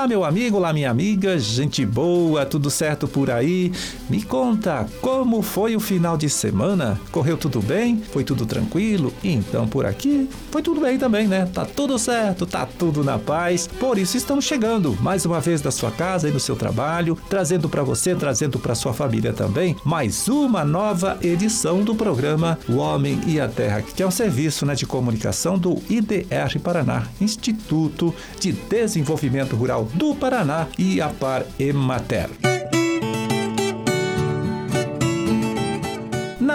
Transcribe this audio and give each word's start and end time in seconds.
Olá, 0.00 0.08
meu 0.08 0.24
amigo, 0.24 0.56
olá, 0.56 0.72
minha 0.72 0.90
amiga, 0.90 1.38
gente 1.38 1.84
boa, 1.84 2.46
tudo 2.46 2.70
certo 2.70 3.06
por 3.06 3.30
aí? 3.30 3.70
Me 4.08 4.22
conta, 4.22 4.86
como 5.02 5.42
foi 5.42 5.76
o 5.76 5.80
final 5.80 6.16
de 6.16 6.30
semana? 6.30 6.98
Correu 7.12 7.36
tudo 7.36 7.60
bem? 7.60 8.02
Foi 8.10 8.24
tudo 8.24 8.46
tranquilo? 8.46 9.12
Então, 9.22 9.68
por 9.68 9.84
aqui, 9.84 10.26
foi 10.50 10.62
tudo 10.62 10.80
bem 10.80 10.96
também, 10.96 11.28
né? 11.28 11.44
Tá 11.52 11.66
tudo 11.66 11.98
certo, 11.98 12.46
tá 12.46 12.64
tudo 12.64 13.04
na 13.04 13.18
paz. 13.18 13.66
Por 13.66 13.98
isso, 13.98 14.16
estamos 14.16 14.46
chegando 14.46 14.96
mais 15.02 15.26
uma 15.26 15.38
vez 15.38 15.60
da 15.60 15.70
sua 15.70 15.90
casa 15.90 16.30
e 16.30 16.32
no 16.32 16.40
seu 16.40 16.56
trabalho, 16.56 17.18
trazendo 17.28 17.68
para 17.68 17.82
você, 17.82 18.14
trazendo 18.14 18.58
para 18.58 18.74
sua 18.74 18.94
família 18.94 19.34
também, 19.34 19.76
mais 19.84 20.28
uma 20.28 20.64
nova 20.64 21.18
edição 21.20 21.84
do 21.84 21.94
programa 21.94 22.58
O 22.66 22.76
Homem 22.76 23.20
e 23.26 23.38
a 23.38 23.46
Terra, 23.48 23.82
que 23.82 24.02
é 24.02 24.06
um 24.06 24.10
serviço 24.10 24.64
né, 24.64 24.74
de 24.74 24.86
comunicação 24.86 25.58
do 25.58 25.76
IDR 25.90 26.58
Paraná, 26.64 27.02
Instituto 27.20 28.14
de 28.40 28.52
Desenvolvimento 28.52 29.54
Rural 29.54 29.89
do 29.94 30.14
Paraná 30.14 30.68
e 30.78 31.00
a 31.00 31.08
Par 31.08 31.44
Emater. 31.58 32.59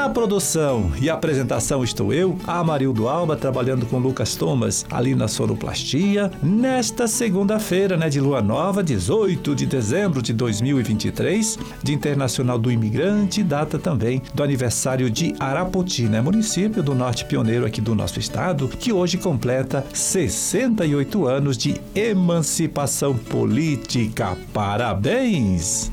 Na 0.06 0.12
produção 0.12 0.92
e 1.02 1.10
apresentação 1.10 1.84
estou 1.84 2.14
eu, 2.14 2.38
Amarildo 2.46 3.08
Alba, 3.08 3.36
trabalhando 3.36 3.88
com 3.88 3.98
Lucas 3.98 4.36
Thomas 4.36 4.86
ali 4.92 5.16
na 5.16 5.28
Sonoplastia, 5.28 6.32
nesta 6.44 7.08
segunda-feira, 7.08 7.98
né, 7.98 8.08
de 8.08 8.22
lua 8.22 8.40
nova, 8.40 8.84
18 8.84 9.56
de 9.56 9.66
dezembro 9.66 10.22
de 10.22 10.32
2023, 10.32 11.58
Dia 11.82 11.96
Internacional 11.96 12.60
do 12.60 12.72
Imigrante, 12.72 13.42
data 13.42 13.80
também 13.80 14.22
do 14.32 14.44
aniversário 14.44 15.10
de 15.10 15.34
Arapoti, 15.40 16.04
né, 16.04 16.22
município 16.22 16.84
do 16.84 16.94
norte 16.94 17.26
pioneiro 17.26 17.66
aqui 17.66 17.82
do 17.82 17.96
nosso 17.96 18.20
estado, 18.20 18.68
que 18.68 18.94
hoje 18.94 19.18
completa 19.18 19.84
68 19.92 21.26
anos 21.26 21.58
de 21.58 21.82
emancipação 21.96 23.16
política. 23.16 24.38
Parabéns! 24.54 25.90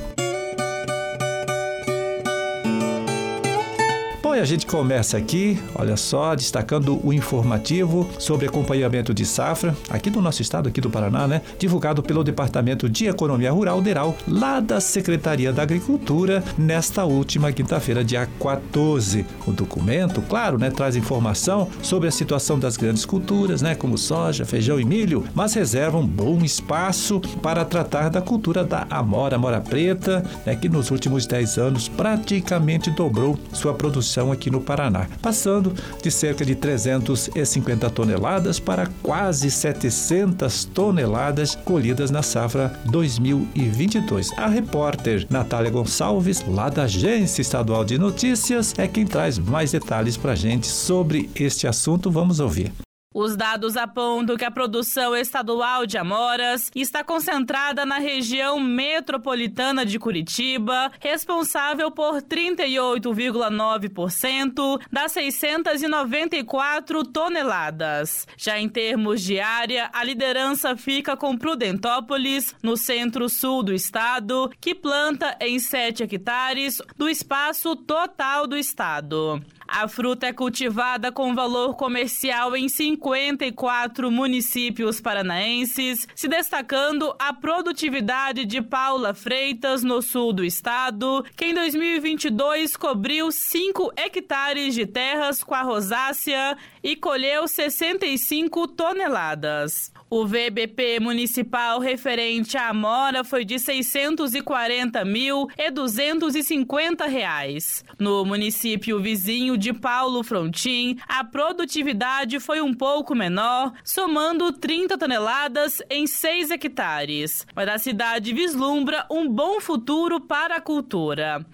Bom, 4.32 4.36
e 4.36 4.40
a 4.40 4.46
gente 4.46 4.64
começa 4.64 5.18
aqui, 5.18 5.58
olha 5.74 5.94
só, 5.94 6.34
destacando 6.34 6.98
o 7.06 7.12
informativo 7.12 8.08
sobre 8.18 8.46
acompanhamento 8.46 9.12
de 9.12 9.26
safra, 9.26 9.76
aqui 9.90 10.08
do 10.08 10.22
nosso 10.22 10.40
estado, 10.40 10.70
aqui 10.70 10.80
do 10.80 10.88
Paraná, 10.88 11.28
né? 11.28 11.42
Divulgado 11.58 12.02
pelo 12.02 12.24
Departamento 12.24 12.88
de 12.88 13.04
Economia 13.04 13.52
Rural 13.52 13.82
DERAL, 13.82 14.16
lá 14.26 14.58
da 14.58 14.80
Secretaria 14.80 15.52
da 15.52 15.62
Agricultura, 15.62 16.42
nesta 16.56 17.04
última 17.04 17.52
quinta-feira, 17.52 18.02
dia 18.02 18.26
14. 18.40 19.26
O 19.46 19.52
documento, 19.52 20.22
claro, 20.22 20.56
né, 20.56 20.70
traz 20.70 20.96
informação 20.96 21.68
sobre 21.82 22.08
a 22.08 22.10
situação 22.10 22.58
das 22.58 22.78
grandes 22.78 23.04
culturas, 23.04 23.60
né, 23.60 23.74
como 23.74 23.98
soja, 23.98 24.46
feijão 24.46 24.80
e 24.80 24.84
milho, 24.86 25.24
mas 25.34 25.52
reserva 25.52 25.98
um 25.98 26.06
bom 26.06 26.38
espaço 26.42 27.20
para 27.42 27.66
tratar 27.66 28.08
da 28.08 28.22
cultura 28.22 28.64
da 28.64 28.86
amora, 28.88 29.36
amora 29.36 29.60
preta, 29.60 30.24
né, 30.46 30.56
que 30.56 30.70
nos 30.70 30.90
últimos 30.90 31.26
10 31.26 31.58
anos 31.58 31.86
praticamente 31.86 32.90
dobrou 32.90 33.38
sua 33.52 33.74
produção 33.74 34.22
aqui 34.32 34.50
no 34.50 34.60
Paraná, 34.60 35.06
passando 35.20 35.72
de 36.02 36.10
cerca 36.10 36.44
de 36.44 36.54
350 36.54 37.88
toneladas 37.90 38.58
para 38.58 38.88
quase 39.02 39.50
700 39.50 40.64
toneladas 40.66 41.54
colhidas 41.54 42.10
na 42.10 42.22
safra 42.22 42.72
2022. 42.86 44.32
A 44.38 44.46
repórter 44.46 45.26
Natália 45.30 45.70
Gonçalves, 45.70 46.44
lá 46.48 46.68
da 46.68 46.84
Agência 46.84 47.42
Estadual 47.42 47.84
de 47.84 47.98
Notícias, 47.98 48.74
é 48.76 48.88
quem 48.88 49.06
traz 49.06 49.38
mais 49.38 49.72
detalhes 49.72 50.16
para 50.16 50.32
a 50.32 50.36
gente 50.36 50.66
sobre 50.66 51.30
este 51.34 51.66
assunto. 51.66 52.10
Vamos 52.10 52.40
ouvir. 52.40 52.72
Os 53.14 53.36
dados 53.36 53.76
apontam 53.76 54.36
que 54.36 54.44
a 54.44 54.50
produção 54.50 55.14
estadual 55.14 55.84
de 55.84 55.98
amoras 55.98 56.70
está 56.74 57.04
concentrada 57.04 57.84
na 57.84 57.98
região 57.98 58.58
metropolitana 58.58 59.84
de 59.84 59.98
Curitiba, 59.98 60.90
responsável 60.98 61.90
por 61.90 62.22
38,9% 62.22 64.80
das 64.90 65.12
694 65.12 67.04
toneladas. 67.04 68.26
Já 68.36 68.58
em 68.58 68.68
termos 68.68 69.22
de 69.22 69.38
área, 69.40 69.90
a 69.92 70.02
liderança 70.02 70.74
fica 70.74 71.14
com 71.16 71.36
Prudentópolis, 71.36 72.56
no 72.62 72.76
centro-sul 72.76 73.62
do 73.62 73.74
estado, 73.74 74.50
que 74.60 74.74
planta 74.74 75.36
em 75.40 75.58
7 75.58 76.04
hectares 76.04 76.80
do 76.96 77.08
espaço 77.08 77.74
total 77.76 78.46
do 78.46 78.56
estado. 78.56 79.42
A 79.74 79.88
fruta 79.88 80.26
é 80.26 80.34
cultivada 80.34 81.10
com 81.10 81.34
valor 81.34 81.76
comercial 81.76 82.54
em 82.54 82.68
54 82.68 84.10
municípios 84.10 85.00
paranaenses, 85.00 86.06
se 86.14 86.28
destacando 86.28 87.14
a 87.18 87.32
produtividade 87.32 88.44
de 88.44 88.60
Paula 88.60 89.14
Freitas, 89.14 89.82
no 89.82 90.02
sul 90.02 90.34
do 90.34 90.44
estado, 90.44 91.24
que 91.34 91.46
em 91.46 91.54
2022 91.54 92.76
cobriu 92.76 93.32
5 93.32 93.94
hectares 93.96 94.74
de 94.74 94.84
terras 94.84 95.42
com 95.42 95.54
a 95.54 95.62
rosácea 95.62 96.54
e 96.82 96.94
colheu 96.94 97.48
65 97.48 98.68
toneladas. 98.68 99.90
O 100.10 100.26
VBP 100.26 101.00
municipal 101.00 101.80
referente 101.80 102.58
à 102.58 102.68
amora 102.68 103.24
foi 103.24 103.46
de 103.46 103.58
640 103.58 105.02
mil 105.06 105.48
e 105.56 105.70
250 105.70 107.06
reais. 107.06 107.82
No 107.98 108.22
município 108.22 109.00
vizinho 109.00 109.56
de 109.62 109.72
Paulo 109.72 110.24
Frontin, 110.24 110.98
a 111.06 111.22
produtividade 111.22 112.40
foi 112.40 112.60
um 112.60 112.74
pouco 112.74 113.14
menor, 113.14 113.72
somando 113.84 114.52
30 114.52 114.98
toneladas 114.98 115.80
em 115.88 116.04
6 116.04 116.50
hectares. 116.50 117.46
Mas 117.54 117.68
a 117.68 117.78
cidade 117.78 118.34
vislumbra 118.34 119.06
um 119.08 119.28
bom 119.28 119.60
futuro 119.60 120.20
para 120.20 120.56
a 120.56 120.60
cultura. 120.60 121.46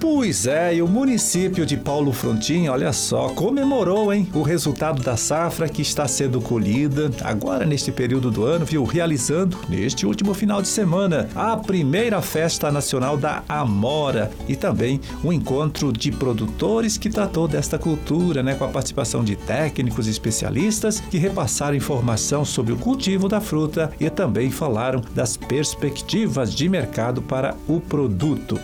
Pois 0.00 0.46
é, 0.46 0.76
e 0.76 0.80
o 0.80 0.88
município 0.88 1.66
de 1.66 1.76
Paulo 1.76 2.10
Frontin, 2.10 2.68
olha 2.68 2.90
só, 2.90 3.28
comemorou, 3.28 4.10
hein, 4.10 4.26
o 4.32 4.40
resultado 4.40 5.02
da 5.02 5.14
safra 5.14 5.68
que 5.68 5.82
está 5.82 6.08
sendo 6.08 6.40
colhida 6.40 7.10
agora 7.22 7.66
neste 7.66 7.92
período 7.92 8.30
do 8.30 8.42
ano, 8.44 8.64
viu, 8.64 8.82
realizando 8.84 9.58
neste 9.68 10.06
último 10.06 10.32
final 10.32 10.62
de 10.62 10.68
semana 10.68 11.28
a 11.34 11.54
primeira 11.54 12.22
festa 12.22 12.72
nacional 12.72 13.18
da 13.18 13.42
Amora 13.46 14.30
e 14.48 14.56
também 14.56 15.02
um 15.22 15.30
encontro 15.30 15.92
de 15.92 16.10
produtores 16.10 16.96
que 16.96 17.10
tratou 17.10 17.46
desta 17.46 17.78
cultura, 17.78 18.42
né, 18.42 18.54
com 18.54 18.64
a 18.64 18.68
participação 18.68 19.22
de 19.22 19.36
técnicos 19.36 20.06
e 20.06 20.10
especialistas 20.10 20.98
que 20.98 21.18
repassaram 21.18 21.76
informação 21.76 22.42
sobre 22.42 22.72
o 22.72 22.78
cultivo 22.78 23.28
da 23.28 23.40
fruta 23.40 23.92
e 24.00 24.08
também 24.08 24.50
falaram 24.50 25.02
das 25.14 25.36
perspectivas 25.36 26.54
de 26.54 26.70
mercado 26.70 27.20
para 27.20 27.54
o 27.68 27.78
produto. 27.78 28.58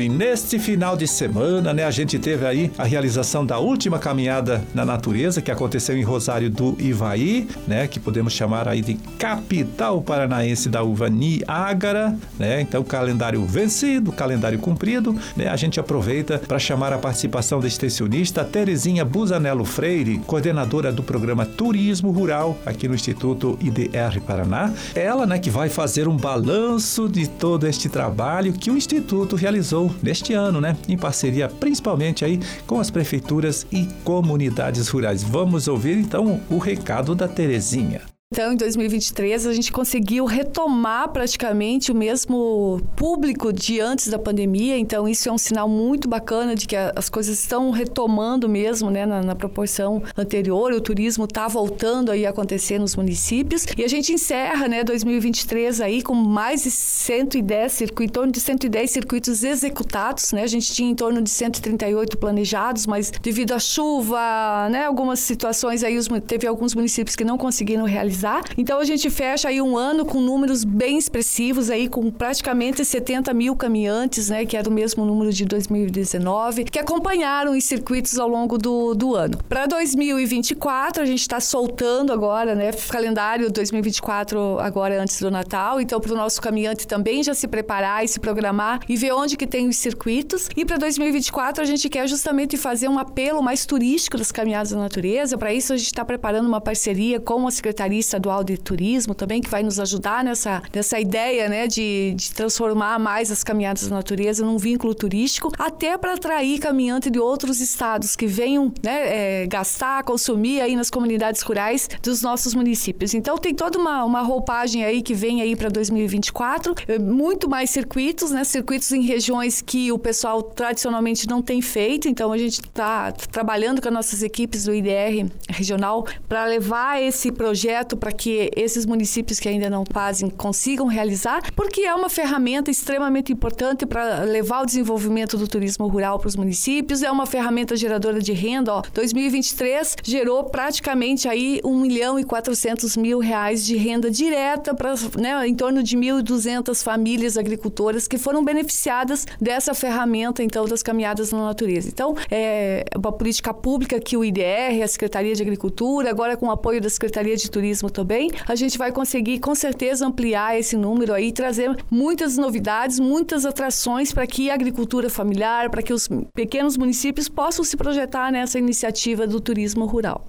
E 0.00 0.08
neste 0.08 0.58
final 0.58 0.96
de 0.96 1.06
semana, 1.06 1.72
né, 1.72 1.84
a 1.84 1.90
gente 1.90 2.18
teve 2.18 2.46
aí 2.46 2.70
a 2.78 2.84
realização 2.84 3.44
da 3.44 3.58
última 3.58 3.98
caminhada 3.98 4.62
na 4.74 4.84
natureza 4.84 5.42
que 5.42 5.50
aconteceu 5.50 5.96
em 5.96 6.02
Rosário 6.02 6.50
do 6.50 6.76
Ivaí, 6.78 7.48
né, 7.66 7.86
que 7.86 7.98
podemos 7.98 8.32
chamar 8.32 8.68
aí 8.68 8.80
de 8.80 8.94
capital 9.18 10.00
paranaense 10.02 10.68
da 10.68 10.82
uva 10.82 11.08
Niágara, 11.08 12.16
né? 12.38 12.60
Então, 12.60 12.82
calendário 12.84 13.44
vencido, 13.44 14.12
calendário 14.12 14.58
cumprido, 14.58 15.14
né? 15.36 15.48
A 15.48 15.56
gente 15.56 15.80
aproveita 15.80 16.38
para 16.38 16.58
chamar 16.58 16.92
a 16.92 16.98
participação 16.98 17.60
da 17.60 17.66
extensionista 17.66 18.44
Terezinha 18.44 19.04
Busanello 19.04 19.64
Freire, 19.64 20.18
coordenadora 20.26 20.92
do 20.92 21.02
programa 21.02 21.44
Turismo 21.44 22.10
Rural 22.10 22.56
aqui 22.64 22.86
no 22.88 22.94
Instituto 22.94 23.58
IDR 23.60 24.20
Paraná. 24.26 24.72
Ela, 24.94 25.26
né, 25.26 25.38
que 25.38 25.50
vai 25.50 25.68
fazer 25.68 26.08
um 26.08 26.16
balanço 26.16 27.08
de 27.08 27.28
todo 27.28 27.66
este 27.66 27.88
trabalho 27.88 28.52
que 28.52 28.70
o 28.70 28.76
instituto 28.76 29.36
realizou 29.36 29.87
neste 30.02 30.32
ano, 30.32 30.60
né, 30.60 30.76
em 30.88 30.96
parceria 30.96 31.48
principalmente 31.48 32.24
aí 32.24 32.40
com 32.66 32.80
as 32.80 32.90
prefeituras 32.90 33.66
e 33.72 33.86
comunidades 34.04 34.88
rurais. 34.88 35.22
Vamos 35.22 35.68
ouvir 35.68 35.98
então 35.98 36.40
o 36.50 36.58
recado 36.58 37.14
da 37.14 37.28
Terezinha. 37.28 38.17
Então, 38.30 38.52
em 38.52 38.56
2023, 38.56 39.46
a 39.46 39.54
gente 39.54 39.72
conseguiu 39.72 40.26
retomar 40.26 41.08
praticamente 41.08 41.90
o 41.90 41.94
mesmo 41.94 42.78
público 42.94 43.50
de 43.50 43.80
antes 43.80 44.08
da 44.08 44.18
pandemia. 44.18 44.76
Então, 44.76 45.08
isso 45.08 45.30
é 45.30 45.32
um 45.32 45.38
sinal 45.38 45.66
muito 45.66 46.06
bacana 46.06 46.54
de 46.54 46.66
que 46.66 46.76
as 46.76 47.08
coisas 47.08 47.40
estão 47.40 47.70
retomando 47.70 48.46
mesmo, 48.46 48.90
né, 48.90 49.06
na, 49.06 49.22
na 49.22 49.34
proporção 49.34 50.02
anterior. 50.14 50.72
O 50.72 50.80
turismo 50.80 51.24
está 51.24 51.48
voltando 51.48 52.12
aí 52.12 52.26
a 52.26 52.30
acontecer 52.30 52.78
nos 52.78 52.94
municípios. 52.94 53.66
E 53.78 53.82
a 53.82 53.88
gente 53.88 54.12
encerra, 54.12 54.68
né, 54.68 54.84
2023 54.84 55.80
aí 55.80 56.02
com 56.02 56.14
mais 56.14 56.64
de 56.64 56.70
110 56.70 57.72
circuitos, 57.72 58.10
em 58.10 58.12
torno 58.12 58.32
de 58.32 58.40
110 58.40 58.90
circuitos 58.90 59.42
executados, 59.42 60.32
né? 60.32 60.42
A 60.42 60.46
gente 60.46 60.70
tinha 60.70 60.90
em 60.90 60.94
torno 60.94 61.22
de 61.22 61.30
138 61.30 62.18
planejados, 62.18 62.86
mas 62.86 63.10
devido 63.10 63.52
à 63.52 63.58
chuva, 63.58 64.68
né, 64.70 64.84
algumas 64.84 65.20
situações 65.20 65.82
aí, 65.82 65.96
os, 65.96 66.08
teve 66.26 66.46
alguns 66.46 66.74
municípios 66.74 67.16
que 67.16 67.24
não 67.24 67.38
conseguiram 67.38 67.86
realizar 67.86 68.17
Então 68.56 68.78
a 68.78 68.84
gente 68.84 69.08
fecha 69.10 69.48
aí 69.48 69.60
um 69.60 69.76
ano 69.76 70.04
com 70.04 70.20
números 70.20 70.64
bem 70.64 70.98
expressivos 70.98 71.70
aí, 71.70 71.88
com 71.88 72.10
praticamente 72.10 72.84
70 72.84 73.32
mil 73.32 73.54
caminhantes, 73.54 74.28
né? 74.28 74.44
Que 74.44 74.56
era 74.56 74.68
o 74.68 74.72
mesmo 74.72 75.04
número 75.04 75.32
de 75.32 75.44
2019, 75.44 76.64
que 76.64 76.78
acompanharam 76.78 77.56
os 77.56 77.64
circuitos 77.64 78.18
ao 78.18 78.28
longo 78.28 78.58
do, 78.58 78.94
do 78.94 79.14
ano. 79.14 79.38
Para 79.48 79.66
2024, 79.66 81.02
a 81.02 81.06
gente 81.06 81.20
está 81.20 81.40
soltando 81.40 82.12
agora, 82.12 82.54
né? 82.54 82.72
Calendário 82.88 83.50
2024 83.50 84.58
agora 84.58 85.00
antes 85.00 85.20
do 85.20 85.30
Natal. 85.30 85.80
Então, 85.80 86.00
para 86.00 86.12
o 86.12 86.16
nosso 86.16 86.40
caminhante 86.40 86.86
também 86.86 87.22
já 87.22 87.34
se 87.34 87.46
preparar 87.46 88.04
e 88.04 88.08
se 88.08 88.18
programar 88.18 88.80
e 88.88 88.96
ver 88.96 89.12
onde 89.12 89.36
que 89.36 89.46
tem 89.46 89.68
os 89.68 89.76
circuitos. 89.76 90.48
E 90.56 90.64
para 90.64 90.76
2024 90.78 91.62
a 91.62 91.66
gente 91.66 91.88
quer 91.88 92.08
justamente 92.08 92.56
fazer 92.56 92.88
um 92.88 92.98
apelo 92.98 93.42
mais 93.42 93.64
turístico 93.64 94.16
das 94.16 94.32
caminhadas 94.32 94.70
da 94.70 94.78
natureza. 94.78 95.36
Para 95.38 95.52
isso 95.52 95.72
a 95.72 95.76
gente 95.76 95.86
está 95.86 96.04
preparando 96.04 96.46
uma 96.46 96.60
parceria 96.60 97.20
com 97.20 97.46
a 97.46 97.50
Secretaria 97.50 98.02
Estadual 98.08 98.42
de 98.42 98.56
Turismo 98.56 99.14
também 99.14 99.40
que 99.40 99.50
vai 99.50 99.62
nos 99.62 99.78
ajudar 99.78 100.24
nessa, 100.24 100.62
nessa 100.74 100.98
ideia, 100.98 101.48
né, 101.48 101.66
de, 101.66 102.14
de 102.16 102.32
transformar 102.32 102.98
mais 102.98 103.30
as 103.30 103.44
caminhadas 103.44 103.88
da 103.88 103.96
natureza 103.96 104.44
num 104.44 104.56
vínculo 104.56 104.94
turístico, 104.94 105.52
até 105.58 105.96
para 105.98 106.14
atrair 106.14 106.58
caminhantes 106.58 107.10
de 107.10 107.18
outros 107.18 107.60
estados 107.60 108.16
que 108.16 108.26
venham, 108.26 108.72
né, 108.82 109.42
é, 109.42 109.46
gastar, 109.46 110.02
consumir 110.04 110.60
aí 110.60 110.74
nas 110.74 110.90
comunidades 110.90 111.42
rurais 111.42 111.88
dos 112.02 112.22
nossos 112.22 112.54
municípios. 112.54 113.14
Então 113.14 113.36
tem 113.36 113.54
toda 113.54 113.78
uma, 113.78 114.04
uma 114.04 114.22
roupagem 114.22 114.84
aí 114.84 115.02
que 115.02 115.14
vem 115.14 115.42
aí 115.42 115.54
para 115.54 115.68
2024, 115.68 116.74
é, 116.86 116.98
muito 116.98 117.48
mais 117.48 117.70
circuitos, 117.70 118.30
né, 118.30 118.44
circuitos 118.44 118.90
em 118.92 119.02
regiões 119.02 119.60
que 119.60 119.92
o 119.92 119.98
pessoal 119.98 120.42
tradicionalmente 120.42 121.28
não 121.28 121.42
tem 121.42 121.60
feito. 121.60 122.08
Então 122.08 122.32
a 122.32 122.38
gente 122.38 122.60
está 122.60 123.12
trabalhando 123.12 123.82
com 123.82 123.88
as 123.88 123.94
nossas 123.94 124.22
equipes 124.22 124.64
do 124.64 124.74
IDR 124.74 125.30
regional 125.48 126.06
para 126.28 126.46
levar 126.46 127.02
esse 127.02 127.30
projeto 127.30 127.96
para 127.98 128.12
que 128.12 128.50
esses 128.56 128.86
municípios 128.86 129.38
que 129.40 129.48
ainda 129.48 129.68
não 129.68 129.84
fazem 129.90 130.30
consigam 130.30 130.86
realizar, 130.86 131.42
porque 131.54 131.82
é 131.82 131.94
uma 131.94 132.08
ferramenta 132.08 132.70
extremamente 132.70 133.32
importante 133.32 133.86
para 133.86 134.22
levar 134.22 134.62
o 134.62 134.66
desenvolvimento 134.66 135.36
do 135.36 135.46
turismo 135.46 135.86
rural 135.86 136.18
para 136.18 136.28
os 136.28 136.36
municípios. 136.36 137.02
É 137.02 137.10
uma 137.10 137.26
ferramenta 137.26 137.76
geradora 137.76 138.20
de 138.20 138.32
renda. 138.32 138.74
Ó, 138.74 138.82
2023 138.94 139.96
gerou 140.02 140.44
praticamente 140.44 141.28
aí 141.28 141.60
1 141.64 141.80
milhão 141.80 142.18
e 142.18 142.24
400 142.24 142.96
mil 142.96 143.18
reais 143.18 143.64
de 143.64 143.76
renda 143.76 144.10
direta 144.10 144.74
para 144.74 144.94
né, 145.18 145.46
em 145.46 145.54
torno 145.54 145.82
de 145.82 145.96
1.200 145.96 146.82
famílias 146.82 147.36
agricultoras 147.36 148.06
que 148.06 148.18
foram 148.18 148.44
beneficiadas 148.44 149.26
dessa 149.40 149.74
ferramenta 149.74 150.42
então 150.42 150.66
das 150.66 150.82
caminhadas 150.82 151.32
na 151.32 151.44
natureza. 151.44 151.88
Então 151.88 152.14
é 152.30 152.84
uma 152.96 153.12
política 153.12 153.52
pública 153.52 154.00
que 154.00 154.16
o 154.16 154.24
IDR, 154.24 154.82
a 154.82 154.88
Secretaria 154.88 155.34
de 155.34 155.42
Agricultura, 155.42 156.10
agora 156.10 156.36
com 156.36 156.46
o 156.46 156.50
apoio 156.50 156.80
da 156.80 156.88
Secretaria 156.88 157.36
de 157.36 157.50
Turismo 157.50 157.87
também, 157.90 158.30
a 158.46 158.54
gente 158.54 158.78
vai 158.78 158.92
conseguir 158.92 159.38
com 159.38 159.54
certeza 159.54 160.06
ampliar 160.06 160.58
esse 160.58 160.76
número 160.76 161.12
aí, 161.12 161.32
trazer 161.32 161.76
muitas 161.90 162.36
novidades, 162.36 162.98
muitas 162.98 163.44
atrações 163.44 164.12
para 164.12 164.26
que 164.26 164.50
a 164.50 164.54
agricultura 164.54 165.10
familiar, 165.10 165.70
para 165.70 165.82
que 165.82 165.92
os 165.92 166.08
pequenos 166.34 166.76
municípios 166.76 167.28
possam 167.28 167.64
se 167.64 167.76
projetar 167.76 168.30
nessa 168.30 168.58
iniciativa 168.58 169.26
do 169.26 169.40
turismo 169.40 169.86
rural. 169.86 170.24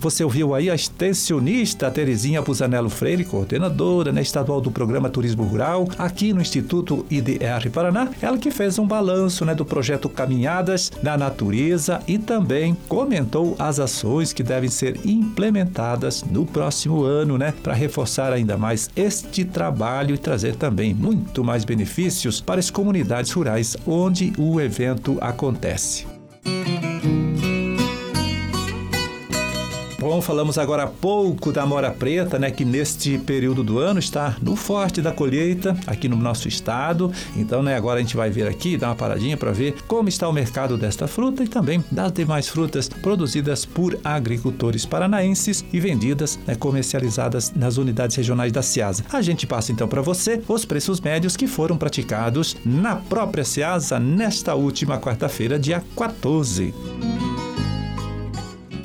Você 0.00 0.24
ouviu 0.24 0.54
aí 0.54 0.70
a 0.70 0.74
extensionista 0.74 1.90
Terezinha 1.90 2.42
Pusanello 2.42 2.88
Freire, 2.88 3.22
coordenadora 3.22 4.10
né, 4.10 4.22
estadual 4.22 4.58
do 4.58 4.70
programa 4.70 5.10
Turismo 5.10 5.42
Rural, 5.44 5.86
aqui 5.98 6.32
no 6.32 6.40
Instituto 6.40 7.04
IDR 7.10 7.68
Paraná. 7.70 8.08
Ela 8.22 8.38
que 8.38 8.50
fez 8.50 8.78
um 8.78 8.86
balanço 8.86 9.44
né, 9.44 9.54
do 9.54 9.62
projeto 9.62 10.08
Caminhadas 10.08 10.90
na 11.02 11.18
Natureza 11.18 12.00
e 12.08 12.16
também 12.16 12.74
comentou 12.88 13.54
as 13.58 13.78
ações 13.78 14.32
que 14.32 14.42
devem 14.42 14.70
ser 14.70 14.98
implementadas 15.04 16.22
no 16.22 16.46
próximo 16.46 17.02
ano, 17.04 17.36
né, 17.36 17.52
para 17.62 17.74
reforçar 17.74 18.32
ainda 18.32 18.56
mais 18.56 18.88
este 18.96 19.44
trabalho 19.44 20.14
e 20.14 20.18
trazer 20.18 20.56
também 20.56 20.94
muito 20.94 21.44
mais 21.44 21.62
benefícios 21.62 22.40
para 22.40 22.58
as 22.58 22.70
comunidades 22.70 23.32
rurais 23.32 23.76
onde 23.86 24.32
o 24.38 24.58
evento 24.58 25.18
acontece. 25.20 26.19
Bom, 30.10 30.20
falamos 30.20 30.58
agora 30.58 30.82
há 30.82 30.86
pouco 30.88 31.52
da 31.52 31.64
mora 31.64 31.88
preta, 31.88 32.36
né, 32.36 32.50
que 32.50 32.64
neste 32.64 33.16
período 33.16 33.62
do 33.62 33.78
ano 33.78 34.00
está 34.00 34.36
no 34.42 34.56
forte 34.56 35.00
da 35.00 35.12
colheita 35.12 35.78
aqui 35.86 36.08
no 36.08 36.16
nosso 36.16 36.48
estado. 36.48 37.12
Então, 37.36 37.62
né, 37.62 37.76
agora 37.76 38.00
a 38.00 38.02
gente 38.02 38.16
vai 38.16 38.28
ver 38.28 38.48
aqui, 38.48 38.76
dar 38.76 38.88
uma 38.88 38.96
paradinha 38.96 39.36
para 39.36 39.52
ver 39.52 39.76
como 39.86 40.08
está 40.08 40.28
o 40.28 40.32
mercado 40.32 40.76
desta 40.76 41.06
fruta 41.06 41.44
e 41.44 41.48
também 41.48 41.84
das 41.92 42.10
demais 42.10 42.48
frutas 42.48 42.88
produzidas 42.88 43.64
por 43.64 44.00
agricultores 44.02 44.84
paranaenses 44.84 45.64
e 45.72 45.78
vendidas, 45.78 46.40
né, 46.44 46.56
comercializadas 46.56 47.52
nas 47.54 47.76
unidades 47.76 48.16
regionais 48.16 48.50
da 48.50 48.62
Ciasa. 48.62 49.04
A 49.12 49.22
gente 49.22 49.46
passa 49.46 49.70
então 49.70 49.86
para 49.86 50.02
você 50.02 50.42
os 50.48 50.64
preços 50.64 51.00
médios 51.00 51.36
que 51.36 51.46
foram 51.46 51.78
praticados 51.78 52.56
na 52.66 52.96
própria 52.96 53.44
Ciasa 53.44 54.00
nesta 54.00 54.56
última 54.56 54.98
quarta-feira, 54.98 55.56
dia 55.56 55.84
14. 55.96 56.74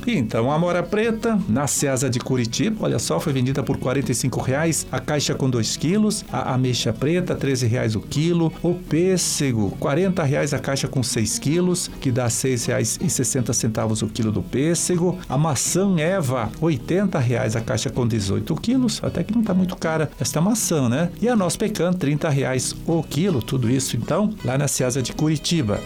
Então, 0.06 0.52
a 0.52 0.58
mora 0.58 0.82
preta, 0.82 1.38
na 1.48 1.66
Ceasa 1.66 2.08
de 2.08 2.20
Curitiba, 2.20 2.84
olha 2.84 2.98
só, 2.98 3.18
foi 3.18 3.32
vendida 3.32 3.62
por 3.62 3.76
45 3.76 4.40
reais, 4.40 4.86
a 4.90 5.00
caixa 5.00 5.34
com 5.34 5.50
2 5.50 5.76
quilos, 5.76 6.24
a 6.32 6.54
ameixa 6.54 6.92
preta, 6.92 7.34
13 7.34 7.66
reais 7.66 7.96
o 7.96 8.00
quilo, 8.00 8.52
o 8.62 8.74
pêssego, 8.74 9.76
40 9.80 10.22
reais 10.22 10.54
a 10.54 10.58
caixa 10.58 10.86
com 10.86 11.02
6 11.02 11.38
quilos, 11.38 11.88
que 12.00 12.12
dá 12.12 12.24
R$ 12.24 12.30
6,60 12.30 14.02
o 14.02 14.08
quilo 14.08 14.30
do 14.30 14.42
pêssego, 14.42 15.18
a 15.28 15.36
maçã 15.36 15.96
Eva, 15.98 16.50
80 16.60 17.18
reais 17.18 17.56
a 17.56 17.60
caixa 17.60 17.90
com 17.90 18.06
18 18.06 18.54
quilos, 18.56 19.00
até 19.02 19.24
que 19.24 19.32
não 19.32 19.40
está 19.40 19.54
muito 19.54 19.76
cara 19.76 20.10
esta 20.20 20.40
maçã, 20.40 20.88
né? 20.88 21.10
E 21.20 21.28
a 21.28 21.36
noz 21.36 21.56
pecan, 21.56 21.92
30 21.92 22.28
reais 22.28 22.74
o 22.86 23.02
quilo, 23.02 23.42
tudo 23.42 23.70
isso 23.70 23.96
então 23.96 24.32
lá 24.44 24.56
na 24.56 24.68
Ceasa 24.68 25.02
de 25.02 25.12
Curitiba. 25.12 25.80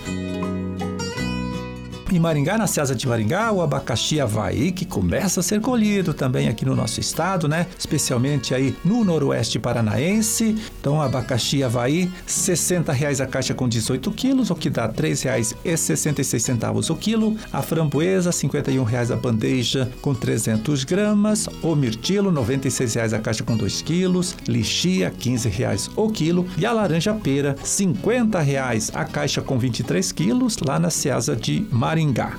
Em 2.13 2.19
Maringá, 2.19 2.59
na 2.59 2.67
Ceasa 2.67 2.93
de 2.93 3.07
Maringá, 3.07 3.53
o 3.53 3.63
abacaxi 3.63 4.21
Havaí, 4.21 4.73
que 4.73 4.85
começa 4.85 5.39
a 5.39 5.43
ser 5.45 5.61
colhido 5.61 6.13
também 6.13 6.49
aqui 6.49 6.65
no 6.65 6.75
nosso 6.75 6.99
estado, 6.99 7.47
né? 7.47 7.69
Especialmente 7.79 8.53
aí 8.53 8.77
no 8.85 9.05
noroeste 9.05 9.61
paranaense. 9.61 10.57
Então, 10.81 11.01
abacaxi 11.01 11.63
Havaí, 11.63 12.11
60 12.27 12.93
reais 12.93 13.21
a 13.21 13.27
caixa 13.27 13.55
com 13.55 13.69
18 13.69 14.11
quilos, 14.11 14.51
o 14.51 14.57
que 14.57 14.69
dá 14.69 14.87
R$ 14.87 14.93
3,66 14.95 16.91
o 16.91 16.97
quilo. 16.97 17.37
A 17.53 17.63
framboesa, 17.63 18.33
51 18.33 18.83
reais 18.83 19.13
a 19.13 19.17
bandeja 19.17 19.89
com 20.03 20.13
300 20.13 20.83
gramas. 20.83 21.49
O 21.63 21.77
mirtilo, 21.77 22.33
96 22.33 22.95
reais 22.95 23.15
a 23.15 23.21
caixa 23.21 23.45
com 23.45 23.57
2 23.57 23.83
quilos. 23.83 24.35
Lixia, 24.49 25.13
15 25.17 25.49
reais 25.49 25.89
o 25.95 26.11
quilo. 26.11 26.45
E 26.59 26.67
a 26.67 26.73
laranja 26.73 27.15
pera, 27.15 27.55
50 27.63 28.41
reais 28.41 28.91
a 28.93 29.05
caixa 29.05 29.41
com 29.41 29.57
23 29.61 30.11
quilos, 30.11 30.57
lá 30.59 30.77
na 30.81 30.91
Ceasa 30.91 31.37
de 31.37 31.65
Maringá. 31.71 32.00
Maringá. 32.01 32.33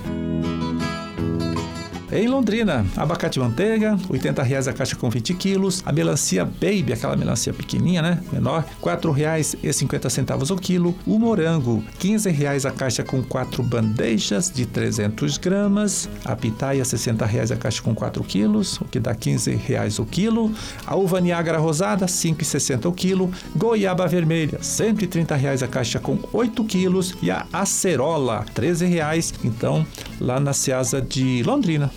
Em 2.12 2.28
Londrina, 2.28 2.86
abacate 2.98 3.40
manteiga, 3.40 3.98
80 4.10 4.44
reais 4.44 4.68
a 4.68 4.74
caixa 4.74 4.98
com 4.98 5.10
20 5.10 5.34
quilos. 5.34 5.82
A 5.86 5.94
melancia 5.94 6.44
baby, 6.44 6.92
aquela 6.92 7.16
melancia 7.16 7.54
pequenininha, 7.54 8.02
né? 8.02 8.22
Menor, 8.34 8.66
R$ 8.66 8.76
4,50 8.82 10.52
o 10.52 10.58
quilo. 10.58 10.94
O 11.08 11.18
morango, 11.18 11.82
15 12.00 12.30
reais 12.30 12.66
a 12.66 12.72
caixa 12.72 13.02
com 13.02 13.24
4 13.24 13.64
bandejas 13.64 14.52
de 14.52 14.66
300 14.66 15.38
gramas. 15.38 16.10
A 16.26 16.36
pitaia, 16.36 16.84
60 16.84 17.26
reais 17.26 17.50
a 17.50 17.56
caixa 17.56 17.82
com 17.82 17.96
4 17.96 18.22
quilos, 18.26 18.78
o 18.82 18.86
que 18.86 19.00
dá 19.00 19.16
15 19.16 19.56
reais 19.56 19.98
o 19.98 20.06
quilo. 20.06 20.52
A 20.86 20.98
uva 20.98 21.22
Niágara 21.22 21.60
rosada, 21.60 22.08
R$ 22.08 22.12
5,60 22.12 22.90
o 22.90 22.92
quilo. 22.92 23.32
Goiaba 23.56 24.06
vermelha, 24.06 24.62
130 24.62 25.34
reais 25.38 25.64
a 25.64 25.68
caixa 25.68 25.98
com 25.98 26.20
8 26.34 26.62
quilos. 26.66 27.16
E 27.22 27.32
a 27.32 27.46
acerola, 27.54 28.44
13 28.54 28.86
reais. 28.86 29.34
Então, 29.46 29.88
lá 30.22 30.40
na 30.40 30.54
Ceasa 30.54 31.02
de 31.02 31.44
Londrina. 31.44 31.92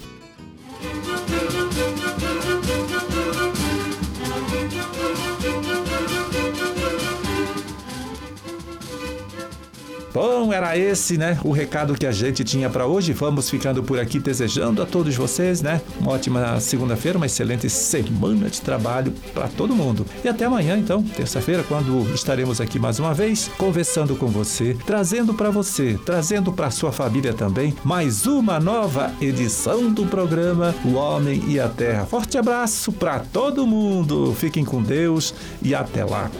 Bom, 10.15 10.53
era 10.53 10.79
esse, 10.79 11.19
né, 11.19 11.37
o 11.43 11.51
recado 11.51 11.95
que 11.95 12.07
a 12.07 12.13
gente 12.13 12.45
tinha 12.45 12.71
para 12.71 12.87
hoje. 12.87 13.13
Vamos 13.13 13.51
ficando 13.51 13.83
por 13.83 13.99
aqui 13.99 14.21
desejando 14.21 14.81
a 14.81 14.87
todos 14.87 15.17
vocês, 15.17 15.61
né, 15.61 15.81
uma 15.99 16.13
ótima 16.13 16.61
segunda-feira, 16.61 17.19
uma 17.19 17.27
excelente 17.27 17.69
semana 17.69 18.49
de 18.49 18.61
trabalho 18.61 19.13
para 19.35 19.49
todo 19.49 19.75
mundo. 19.75 20.07
E 20.25 20.29
até 20.29 20.45
amanhã, 20.45 20.79
então, 20.79 21.03
terça-feira, 21.03 21.65
quando 21.65 22.15
estaremos 22.15 22.61
aqui 22.61 22.79
mais 22.79 23.01
uma 23.01 23.13
vez 23.13 23.51
conversando 23.59 24.15
com 24.15 24.29
você, 24.29 24.77
trazendo 24.87 25.35
para 25.35 25.51
você, 25.51 25.99
trazendo 26.07 26.53
para 26.53 26.71
sua 26.71 26.93
família 26.93 27.35
também 27.35 27.75
mais 27.83 28.25
uma 28.25 28.61
nova 28.61 29.13
edição 29.21 29.93
do 29.93 30.07
programa 30.07 30.73
O 30.85 30.95
Homem 30.95 31.43
e 31.49 31.59
a 31.59 31.69
Terra. 31.69 32.07
Forte 32.07 32.39
abraço 32.39 32.93
para 32.93 33.19
todo 33.19 33.67
mundo. 33.67 34.33
Fiquem 34.39 34.65
com 34.65 34.81
Deus 34.81 35.35
e 35.61 35.75
até 35.75 36.05
lá. 36.05 36.31